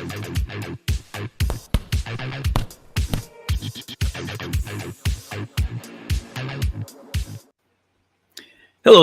[0.00, 0.08] Hello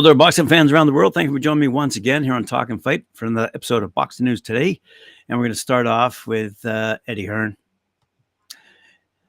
[0.02, 1.14] there, boxing fans around the world.
[1.14, 3.84] Thank you for joining me once again here on Talk and Fight for another episode
[3.84, 4.82] of Boxing News today.
[5.30, 7.56] And we're going to start off with uh, Eddie Hearn.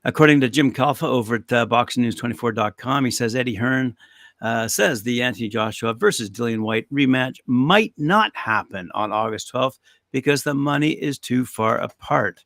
[0.04, 3.94] According to Jim Calfa over at uh, BoxingNews24.com, he says Eddie Hearn
[4.40, 9.78] uh, says the Anthony Joshua versus Dillian Whyte rematch might not happen on August 12th
[10.12, 12.44] because the money is too far apart.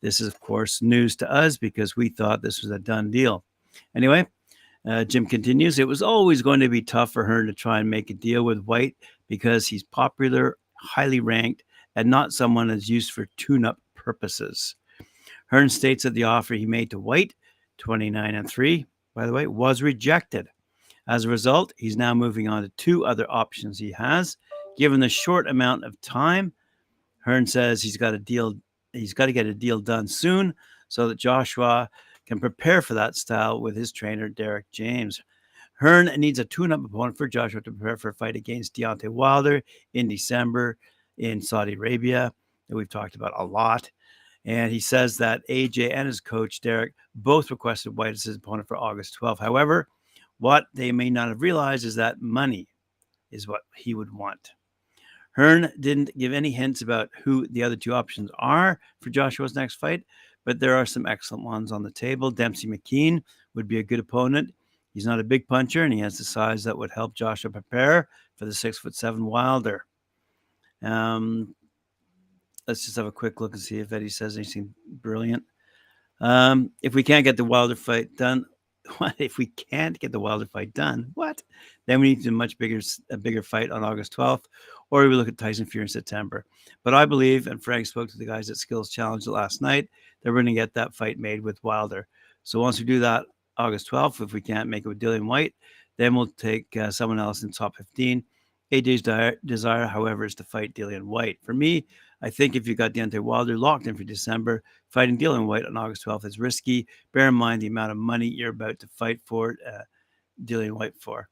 [0.00, 3.44] This is, of course, news to us because we thought this was a done deal.
[3.96, 4.26] Anyway,
[4.86, 7.88] uh, Jim continues, it was always going to be tough for Hearn to try and
[7.88, 8.96] make a deal with Whyte
[9.28, 11.64] because he's popular, highly ranked,
[11.96, 14.76] and not someone that's used for tune up purposes.
[15.46, 17.34] Hearn states that the offer he made to Whyte,
[17.78, 18.84] 29 and 3,
[19.14, 20.48] by the way, was rejected.
[21.08, 24.36] As a result, he's now moving on to two other options he has.
[24.76, 26.52] Given the short amount of time,
[27.24, 28.54] Hearn says he's got a deal,
[28.92, 30.54] he's got to get a deal done soon
[30.88, 31.88] so that Joshua
[32.26, 35.22] can prepare for that style with his trainer, Derrick James.
[35.80, 39.08] Hearn needs a tune up opponent for Joshua to prepare for a fight against Deontay
[39.08, 40.78] Wilder in December
[41.18, 42.32] in Saudi Arabia
[42.68, 43.90] that we've talked about a lot.
[44.44, 48.68] And he says that AJ and his coach, Derrick, both requested Whyte as his opponent
[48.68, 49.38] for August 12th.
[49.38, 49.88] However,
[50.38, 52.68] what they may not have realized is that money
[53.30, 54.50] is what he would want.
[55.34, 59.76] Hearn didn't give any hints about who the other two options are for Joshua's next
[59.76, 60.04] fight,
[60.44, 62.32] but there are some excellent ones on the table.
[62.32, 63.22] Demsey McKean
[63.54, 64.54] would be a good opponent.
[64.92, 68.08] He's not a big puncher, and he has the size that would help Joshua prepare
[68.36, 69.84] for the six foot seven Wilder.
[70.82, 71.54] Um,
[72.68, 75.42] let's just have a quick look and see if Eddie says anything brilliant.
[76.20, 78.46] Um, if we can't get the Wilder fight done,
[78.98, 81.10] what if we can't get the Wilder fight done?
[81.14, 81.42] What?
[81.86, 84.44] Then we need to a much bigger, a bigger fight on August 12th,
[84.90, 86.44] or we look at Tyson Fury in September.
[86.82, 89.88] But I believe, and Frank spoke to the guys at Skills Challenge last night,
[90.22, 92.06] that we're going to get that fight made with Wilder.
[92.42, 93.24] So once we do that
[93.56, 95.54] August 12th, if we can't make it with Dillian Whyte,
[95.96, 98.24] then we'll take uh, someone else in top 15.
[98.72, 101.38] AJ's desire, however, is to fight Dillian Whyte.
[101.42, 101.86] For me,
[102.22, 105.76] I think if you got Deontay Wilder locked in for December, fighting Dillian Whyte on
[105.76, 106.86] August 12th is risky.
[107.12, 109.82] Bear in mind the amount of money you're about to fight for uh,
[110.44, 111.28] Dillian Whyte for.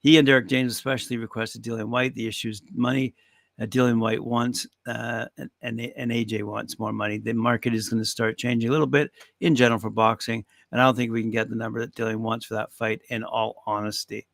[0.00, 2.14] He and Derrick James especially requested Dillian Whyte.
[2.14, 3.14] The issue is money.
[3.60, 7.18] Uh, Dillian Whyte wants uh, and, and AJ wants more money.
[7.18, 10.80] The market is going to start changing a little bit in general for boxing, and
[10.80, 13.00] I don't think we can get the number that Dillian wants for that fight.
[13.08, 14.26] In all honesty,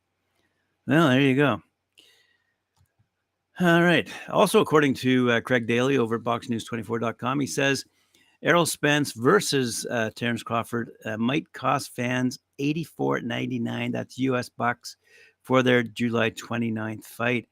[0.87, 1.63] well, there you go.
[3.61, 4.09] All right.
[4.31, 7.85] Also, according to uh, Craig Daly over at BoxNews24.com, he says
[8.43, 13.93] Errol Spence versus uh, Terence Crawford uh, might cost fans $84.99.
[13.93, 14.97] That's US bucks
[15.43, 17.49] for their July 29th fight.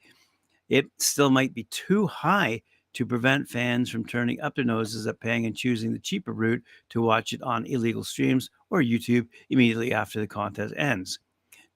[0.68, 2.62] It still might be too high
[2.92, 6.62] to prevent fans from turning up their noses at paying and choosing the cheaper route
[6.90, 11.18] to watch it on illegal streams or YouTube immediately after the contest ends.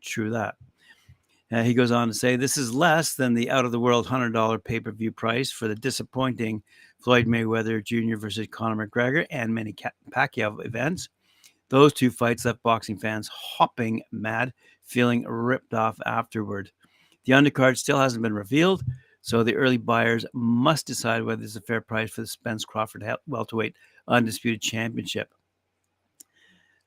[0.00, 0.56] True that.
[1.52, 4.06] Uh, he goes on to say this is less than the out of the world
[4.06, 6.62] $100 pay per view price for the disappointing
[7.00, 8.16] Floyd Mayweather Jr.
[8.16, 9.75] versus Conor McGregor and Manny
[10.10, 11.08] Pacquiao events.
[11.69, 14.52] Those two fights left boxing fans hopping mad,
[14.84, 16.70] feeling ripped off afterward.
[17.24, 18.84] The undercard still hasn't been revealed,
[19.22, 23.04] so the early buyers must decide whether it's a fair price for the Spence Crawford
[23.26, 23.74] welterweight
[24.06, 25.32] undisputed championship.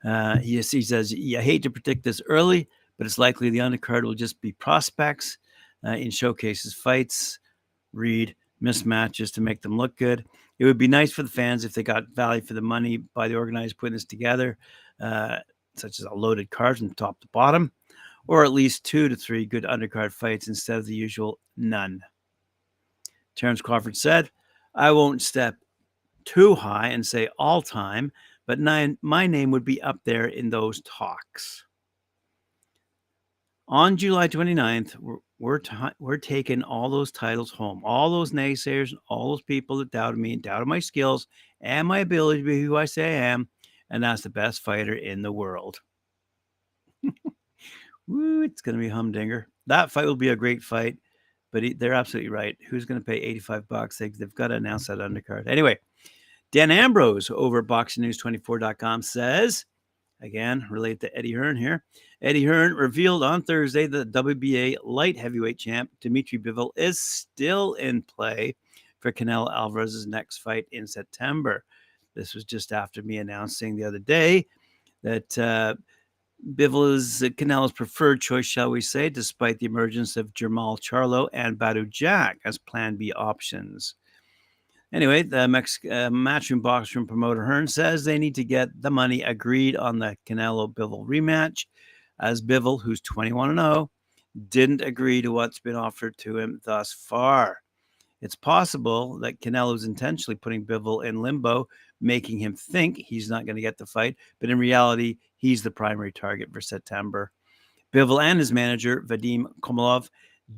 [0.05, 4.03] Uh, he, he says, I hate to predict this early, but it's likely the undercard
[4.03, 5.37] will just be prospects
[5.85, 7.39] uh, in showcases, fights,
[7.93, 10.25] read mismatches to make them look good.
[10.59, 13.27] It would be nice for the fans if they got value for the money by
[13.27, 14.57] the organizers putting this together,
[14.99, 15.37] uh,
[15.75, 17.71] such as a loaded card from top to bottom,
[18.27, 22.01] or at least two to three good undercard fights instead of the usual none.
[23.35, 24.29] Terence Crawford said,
[24.75, 25.55] I won't step
[26.25, 28.11] too high and say all time,
[28.45, 31.63] but nine, my name would be up there in those talks.
[33.69, 37.81] On July 29th, we're, we're, t- we're taking all those titles home.
[37.83, 41.27] All those naysayers, and all those people that doubted me and doubted my skills
[41.61, 43.49] and my ability to be who I say I am.
[43.89, 45.79] And that's the best fighter in the world.
[48.07, 49.47] Woo, it's going to be humdinger.
[49.67, 50.97] That fight will be a great fight,
[51.51, 52.57] but he, they're absolutely right.
[52.69, 53.97] Who's going to pay 85 bucks?
[53.97, 55.47] They, they've got to announce that undercard.
[55.47, 55.77] Anyway,
[56.51, 59.65] Dan Ambrose over at BoxingNews24.com says,
[60.21, 61.83] again, relate to Eddie Hearn here.
[62.21, 68.01] Eddie Hearn revealed on Thursday that WBA light heavyweight champ Dmitry Bivol is still in
[68.01, 68.55] play
[68.99, 71.63] for Canelo Alvarez's next fight in September.
[72.15, 74.47] This was just after me announcing the other day
[75.03, 75.75] that uh,
[76.45, 81.57] Bivol is Canelo's preferred choice, shall we say, despite the emergence of Jermall Charlo and
[81.57, 83.95] Badou Jack as Plan B options.
[84.93, 89.21] Anyway, the Mex- uh, Matchroom Boxroom promoter Hearn says they need to get the money
[89.23, 91.65] agreed on the Canelo Bivol rematch,
[92.19, 93.89] as Bivol, who's 21 0,
[94.49, 97.61] didn't agree to what's been offered to him thus far.
[98.21, 101.67] It's possible that Canelo's intentionally putting Bivol in limbo,
[101.99, 105.71] making him think he's not going to get the fight, but in reality, he's the
[105.71, 107.31] primary target for September.
[107.93, 110.09] Bivol and his manager, Vadim Kornilov,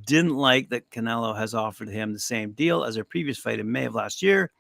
[0.06, 3.72] didn't like that Canelo has offered him the same deal as their previous fight in
[3.72, 4.52] May of last year,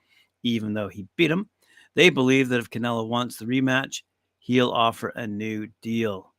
[0.44, 1.50] even though he beat him.
[1.96, 4.04] They believe that if Canelo wants the rematch,
[4.40, 6.34] he'll offer a new deal.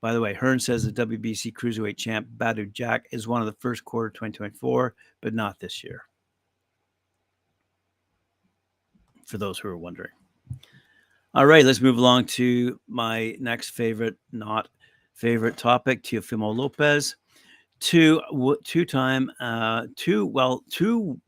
[0.00, 3.56] By the way, Hearn says the WBC cruiserweight champ Badou Jack is one of the
[3.60, 6.02] first quarter 2024, but not this year.
[9.28, 10.10] For those who are wondering.
[11.34, 14.68] All right, let's move along to my next favorite, not
[15.14, 17.14] favorite topic, Teofimo Lopez
[17.80, 18.20] two
[18.64, 21.20] two time uh two well two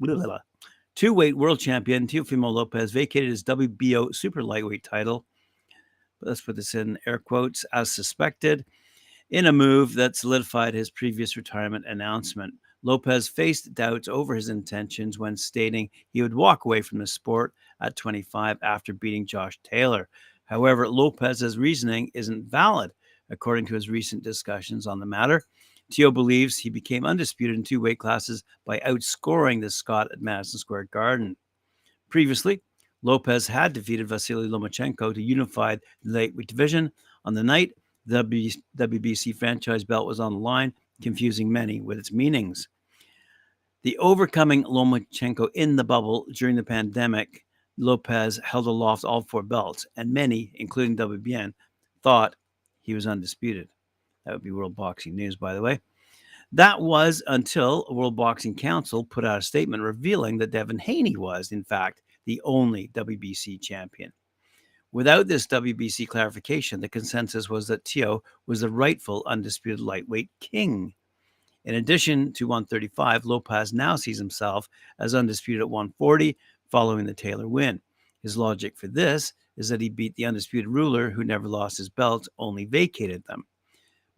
[0.97, 5.25] two weight world champion Teofimo Lopez vacated his WBO super lightweight title.
[6.21, 8.65] Let's put this in air quotes as suspected
[9.31, 12.55] in a move that solidified his previous retirement announcement.
[12.83, 17.55] Lopez faced doubts over his intentions when stating he would walk away from the sport
[17.81, 20.09] at 25 after beating Josh Taylor.
[20.45, 22.91] However, Lopez's reasoning isn't valid,
[23.31, 25.43] according to his recent discussions on the matter.
[25.91, 30.59] Teo believes he became undisputed in two weight classes by outscoring the Scot at Madison
[30.59, 31.37] Square Garden.
[32.09, 32.63] Previously,
[33.03, 36.93] Lopez had defeated Vasily Lomachenko to unify the lightweight division.
[37.25, 37.73] On the night,
[38.07, 38.25] the
[38.79, 40.73] WBC franchise belt was on the line,
[41.03, 42.69] confusing many with its meanings.
[43.83, 47.45] The overcoming Lomachenko in the bubble during the pandemic,
[47.81, 51.55] Lopez held aloft all four belts, and many, including WBN,
[52.03, 52.37] thought
[52.83, 53.69] he was undisputed.
[54.25, 55.81] That would be World Boxing News, by the way.
[56.53, 61.53] That was until World Boxing Council put out a statement revealing that Devin Haney was,
[61.53, 64.13] in fact, the only WBC champion.
[64.93, 70.93] Without this WBC clarification, the consensus was that Teo was the rightful undisputed lightweight king.
[71.65, 74.69] In addition to 135, Lopez now sees himself
[74.99, 76.37] as undisputed at 140
[76.71, 77.81] following the Taylor win.
[78.23, 81.89] His logic for this is that he beat the undisputed ruler who never lost his
[81.89, 83.45] belt, only vacated them.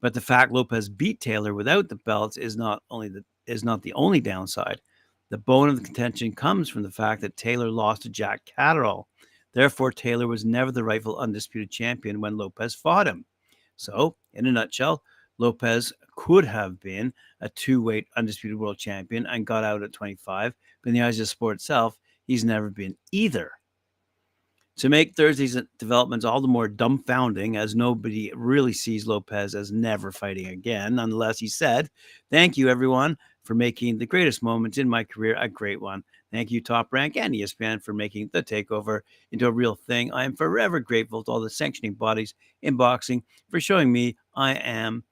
[0.01, 3.83] But the fact Lopez beat Taylor without the belts is not only the is not
[3.83, 4.81] the only downside.
[5.31, 9.09] The bone of the contention comes from the fact that Taylor lost to Jack Catterall.
[9.53, 13.25] Therefore, Taylor was never the rightful undisputed champion when Lopez fought him.
[13.77, 15.03] So, in a nutshell,
[15.39, 20.89] Lopez could have been a two-weight undisputed world champion and got out at 25, but
[20.89, 23.53] in the eyes of the sport itself, he's never been either.
[24.79, 30.11] To make Thursday's developments all the more dumbfounding, as nobody really sees Lopez as never
[30.11, 31.91] fighting again, nonetheless, he said,
[32.31, 36.03] Thank you, everyone, for making the greatest moments in my career a great one.
[36.33, 40.11] Thank you, Top Rank and ESPN, for making the takeover into a real thing.
[40.13, 44.55] I am forever grateful to all the sanctioning bodies in boxing for showing me I
[44.55, 45.05] am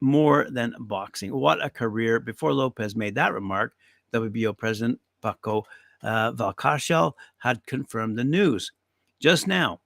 [0.00, 1.32] more than boxing.
[1.32, 2.18] What a career.
[2.18, 3.74] Before Lopez made that remark,
[4.12, 5.64] WBO President Paco
[6.02, 8.72] uh, Valcarcel had confirmed the news.
[9.20, 9.80] Just now,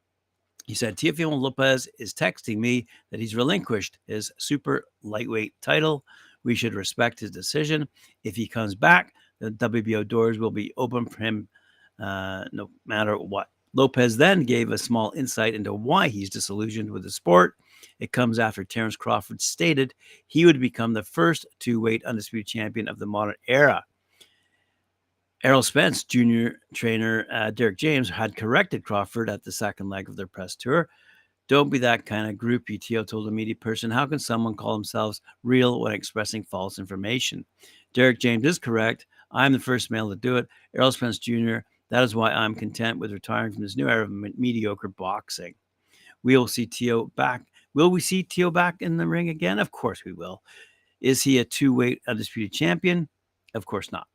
[0.66, 6.04] he said Teofimo Lopez is texting me that he's relinquished his super lightweight title.
[6.44, 7.88] We should respect his decision.
[8.24, 11.48] If he comes back, the WBO doors will be open for him
[12.00, 13.48] uh, no matter what.
[13.74, 17.54] Lopez then gave a small insight into why he's disillusioned with the sport.
[17.98, 19.94] It comes after Terence Crawford stated
[20.26, 23.84] he would become the first two weight undisputed champion of the modern era.
[25.44, 30.14] Errol Spence junior trainer uh, Derrick James had corrected Crawford at the second leg of
[30.14, 30.88] their press tour.
[31.48, 33.90] Don't be that kind of groupie, Teo told a media person.
[33.90, 37.44] How can someone call themselves real when expressing false information?
[37.92, 39.06] Derrick James is correct.
[39.32, 40.46] I'm the first male to do it.
[40.76, 41.58] Errol Spence Jr.,
[41.90, 45.56] that is why I'm content with retiring from this new era of mediocre boxing.
[46.22, 47.42] We will see Teo back.
[47.74, 49.58] Will we see Teo back in the ring again?
[49.58, 50.40] Of course we will.
[51.00, 53.08] Is he a two weight undisputed champion?
[53.54, 54.06] Of course not.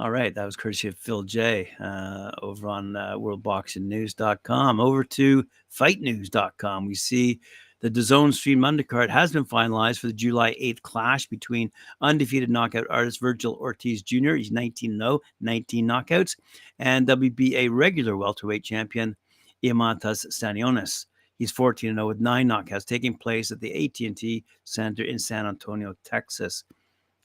[0.00, 4.80] All right, that was courtesy of Phil Jay uh, over on uh, worldboxingnews.com.
[4.80, 6.86] Over to fightnews.com.
[6.86, 7.38] We see
[7.80, 12.86] the DAZN stream undercard has been finalized for the July 8th clash between undefeated knockout
[12.88, 14.36] artist Vergil Ortiz Jr.
[14.36, 16.34] He's 19 0, 19 knockouts,
[16.78, 19.14] and WBA regular welterweight champion
[19.62, 21.04] Eimantas Stanionis.
[21.36, 25.94] He's 14 0 with nine knockouts taking place at the AT&T Center in San Antonio,
[26.04, 26.64] Texas.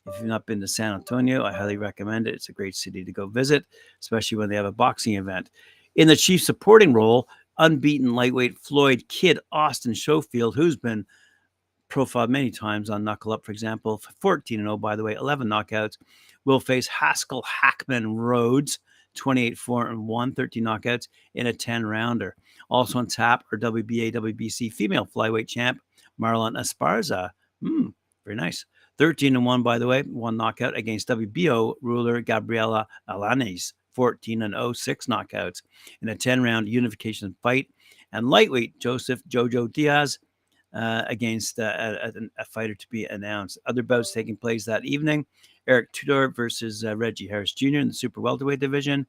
[0.07, 2.35] If you've not been to San Antonio, I highly recommend it.
[2.35, 3.65] It's a great city to go visit,
[3.99, 5.49] especially when they have a boxing event.
[5.95, 11.05] In the chief supporting role, unbeaten lightweight Floyd Kid Austin Schofield, who's been
[11.89, 15.97] profiled many times on Knuckle Up, for example, 14 0, by the way, 11 knockouts,
[16.43, 18.79] will face Haskell Hackman Rhodes,
[19.15, 22.35] 28 4 and 1, 13 knockouts in a 10 rounder.
[22.69, 25.79] Also on tap are WBA, WBC female flyweight champ
[26.19, 27.31] Marlen Esparza.
[27.61, 27.87] Hmm,
[28.23, 28.65] very nice.
[28.97, 33.73] 13 and 1, by the way, one knockout against WBO ruler Gabriela Alaniz.
[33.95, 35.61] 14 and 0, six knockouts
[36.01, 37.67] in a 10 round unification fight.
[38.11, 40.19] And lightweight Joseph Jojo Diaz
[40.73, 43.57] uh, against uh, a, a, fighter to be announced.
[43.65, 45.25] Other bouts taking place that evening
[45.67, 47.77] Eric Tudor versus uh, Reggie Harris Jr.
[47.77, 49.07] in the super welterweight division,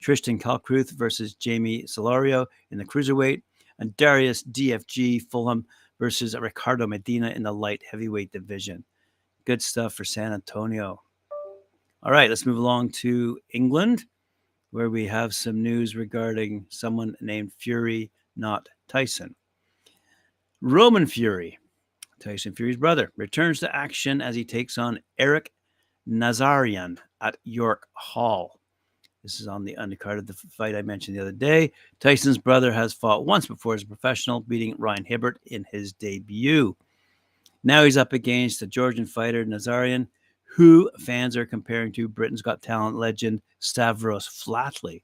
[0.00, 3.42] Tristan Kalkreuth versus Jamie Solorio in the cruiserweight,
[3.78, 5.64] and Darius DFG Fulghum
[5.98, 8.84] versus Ricardo Medina in the light heavyweight division.
[9.48, 11.00] Good stuff for San Antonio.
[12.02, 14.04] All right, let's move along to England,
[14.72, 19.34] where we have some news regarding someone named Fury, not Tyson.
[20.60, 21.58] Roman Fury,
[22.20, 25.50] Tyson Fury's brother, returns to action as he takes on Eric
[26.06, 28.60] Nazarian at York Hall.
[29.22, 31.72] This is on the undercard of the fight I mentioned the other day.
[32.00, 36.76] Tyson's brother has fought once before as a professional, beating Ryan Hibbert in his debut.
[37.64, 40.08] Now he's up against the Georgian fighter Nazarian,
[40.44, 45.02] who fans are comparing to Britain's Got Talent legend Stavros Flatley.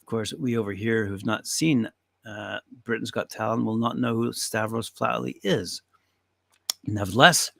[0.00, 1.90] Of course, we over here who've not seen
[2.26, 5.82] uh, Britain's Got Talent will not know who Stavros Flatley is.
[6.84, 7.50] Nevertheless,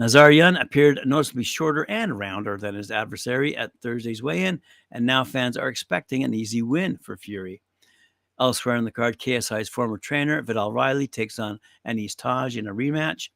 [0.00, 5.24] Nazarian appeared noticeably shorter and rounder than his adversary at Thursday's weigh in, and now
[5.24, 7.62] fans are expecting an easy win for Fury.
[8.38, 12.74] Elsewhere on the card, KSI's former trainer, Vidal Riley, takes on Anis Taj in a
[12.74, 13.30] rematch,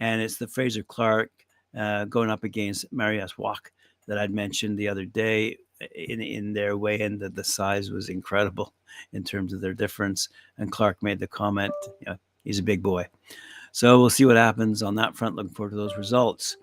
[0.00, 1.30] and it's the Fraser Clarke
[1.76, 3.70] uh, going up against Mariusz Wach
[4.06, 5.56] that I'd mentioned the other day
[5.94, 8.72] in, in their weigh in that the size was incredible
[9.12, 10.28] in terms of their difference.
[10.56, 11.72] And Clarke made the comment,
[12.44, 13.06] he's a big boy.
[13.72, 15.36] So we'll see what happens on that front.
[15.36, 16.56] Looking forward to those results.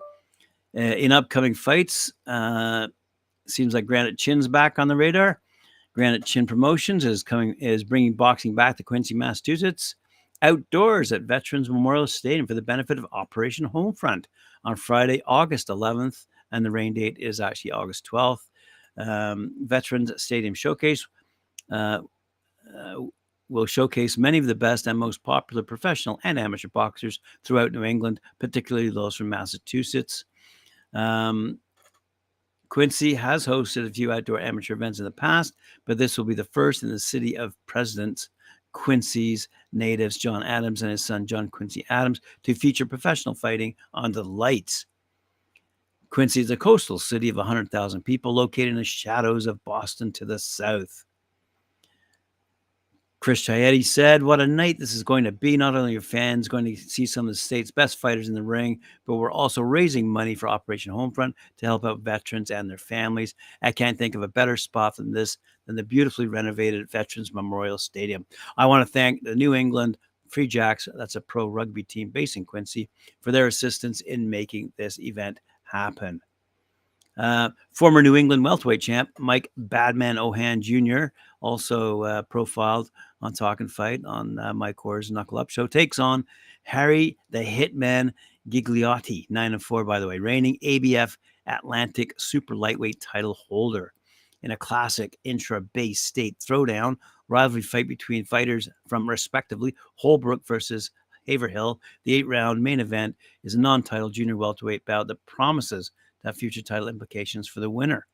[0.76, 2.88] Uh, in upcoming fights, uh,
[3.46, 5.40] seems like Granite Chin's back on the radar.
[5.94, 9.94] Granite Chin Promotions is coming is bringing boxing back to Quincy, Massachusetts,
[10.42, 14.26] outdoors at Veterans Memorial Stadium for the benefit of Operation Homefront
[14.64, 18.48] on Friday, August 11th, and the rain date is actually August 12th.
[18.98, 21.06] Um, Veterans Stadium Showcase
[21.70, 22.00] uh,
[22.76, 22.94] uh,
[23.48, 27.84] will showcase many of the best and most popular professional and amateur boxers throughout New
[27.84, 30.24] England, particularly those from Massachusetts.
[30.94, 31.58] Um,
[32.68, 36.34] Quincy has hosted a few outdoor amateur events in the past, but this will be
[36.34, 38.28] the first in the city of Presidents.
[38.76, 44.12] Quincy's natives, John Adams and his son, John Quincy Adams, to feature professional fighting on
[44.12, 44.84] the lights.
[46.10, 50.26] Quincy is a coastal city of 100,000 people located in the shadows of Boston to
[50.26, 51.06] the south.
[53.26, 55.56] Chris Traietti said, What a night this is going to be.
[55.56, 58.42] Not only are fans going to see some of the state's best fighters in the
[58.44, 62.78] ring, but we're also raising money for Operation Homefront to help out veterans and their
[62.78, 63.34] families.
[63.62, 67.78] I can't think of a better spot than this, than the beautifully renovated Veterans Memorial
[67.78, 68.24] Stadium.
[68.56, 72.36] I want to thank the New England Free Jacks, that's a pro rugby team based
[72.36, 72.88] in Quincy,
[73.22, 76.20] for their assistance in making this event happen.
[77.16, 81.06] Uh, former New England welterweight champ Mike Badman Ohan Jr.,
[81.40, 82.90] also uh, profiled
[83.22, 86.24] on Talk and Fight on uh, Mike Orr's Knuckle Up Show, takes on
[86.64, 88.12] Harry the Hitman
[88.48, 93.92] Gigliotti, 9 and 4, by the way, reigning ABF Atlantic super lightweight title holder.
[94.42, 96.96] In a classic intra Bay State throwdown,
[97.28, 100.90] rivalry fight between fighters from respectively Holbrook versus
[101.26, 105.90] Haverhill, the eight round main event is a non title junior welterweight bout that promises
[106.20, 108.06] to have future title implications for the winner.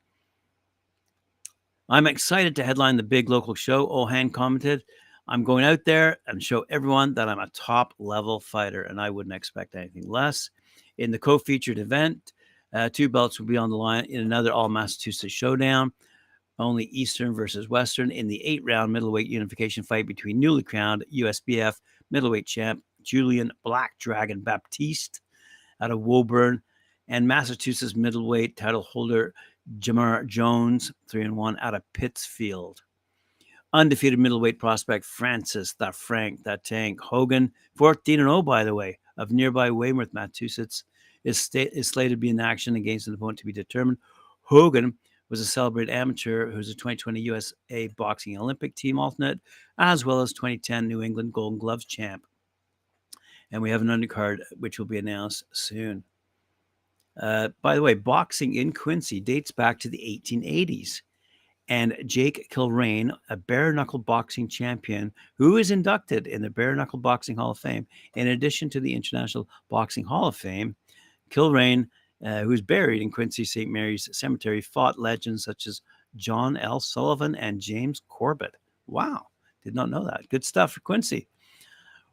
[1.93, 3.87] I'm excited to headline the big local show.
[3.87, 4.83] Ohan commented,
[5.29, 9.11] I'm going out there and show everyone that I'm a top level fighter, and I
[9.11, 10.49] wouldn't expect anything less.
[10.97, 12.33] In the co featured event,
[12.73, 15.93] uh, two belts will be on the line in another All Massachusetts showdown.
[16.59, 21.75] Only Eastern versus Western in the eight round middleweight unification fight between newly crowned USBF
[22.11, 25.21] middleweight champ Julian Black Dragon Baptiste
[25.79, 26.63] out of Woburn
[27.09, 29.35] and Massachusetts middleweight title holder
[29.79, 32.83] Jamar Jones, 3 and 1 out of Pittsfield.
[33.73, 38.99] Undefeated middleweight prospect Francis the Frank the Tank Hogan, 14 and 0 by the way,
[39.17, 40.85] of nearby Weymouth, Massachusetts,
[41.25, 43.99] is, is slated to be in action against an opponent to be determined.
[44.43, 44.95] Hogan
[45.31, 49.41] was a celebrated amateur who's a 2020 USA Boxing Olympic team alternate,
[49.79, 52.27] as well as 2010 New England Golden Gloves champ.
[53.51, 56.05] And we have an undercard which will be announced soon.
[57.21, 61.03] Uh, by the way, boxing in Quincy dates back to the 1880s.
[61.69, 66.99] and Jake Kilrain, a bare knuckle boxing champion who is inducted in the Bare Knuckle
[66.99, 70.75] Boxing Hall of Fame, in addition to the International Boxing Hall of Fame.
[71.31, 71.89] Kilrain,
[72.25, 73.71] uh, who's buried in Quincy St.
[73.71, 75.83] Mary's Cemetery, fought legends such as
[76.17, 76.81] John L.
[76.81, 78.57] Sullivan and James Corbett.
[78.87, 79.29] Wow,
[79.63, 80.29] did not know that.
[80.29, 81.29] Good stuff for Quincy.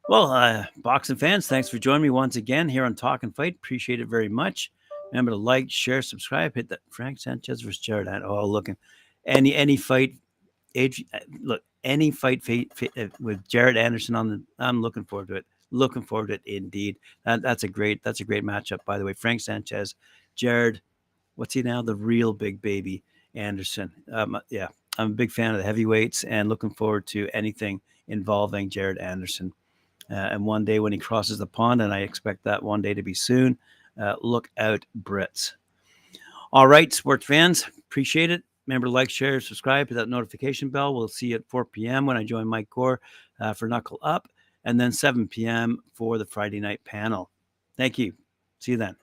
[0.07, 3.55] Well, uh, boxing fans, thanks for joining me once again here on Talk and Fight.
[3.55, 4.71] Appreciate it very much.
[5.11, 8.07] Remember to like, share, subscribe, hit that Frank Sanchez versus Jared.
[8.07, 8.77] Oh, looking
[9.25, 10.13] any any fight,
[10.75, 14.43] age uh, look any fight, fight, uh, with Jared Anderson on the.
[14.59, 15.45] I'm looking forward to it.
[15.71, 16.97] Looking forward to it indeed.
[17.25, 19.13] That, that's a great that's a great matchup by the way.
[19.13, 19.95] Frank Sanchez,
[20.35, 20.81] Jared,
[21.35, 21.81] what's he now?
[21.81, 23.03] The real big baby
[23.35, 23.91] Anderson.
[24.11, 28.69] Um, yeah, I'm a big fan of the heavyweights and looking forward to anything involving
[28.69, 29.53] Jared Anderson.
[30.09, 32.95] Uh, and one day when he crosses the pond, and I expect that one day
[32.95, 33.57] to be soon,
[33.99, 35.53] uh, look out, Brits.
[36.51, 38.43] All right, sports fans, appreciate it.
[38.65, 40.93] Remember to like, share, subscribe, hit that notification bell.
[40.93, 42.05] We'll see you at 4 p.m.
[42.05, 43.01] when I join Mike Gore
[43.39, 44.27] uh, for Knuckle Up,
[44.63, 45.79] and then 7 p.m.
[45.93, 47.31] for the Friday night panel.
[47.77, 48.13] Thank you.
[48.59, 48.95] See you then.